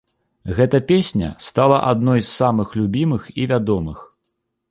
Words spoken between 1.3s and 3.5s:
стала адной з самых любімых і